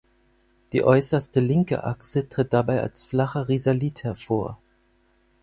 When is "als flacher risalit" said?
2.81-4.03